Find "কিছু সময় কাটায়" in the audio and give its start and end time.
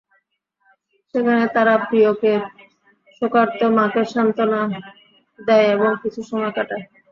6.01-6.85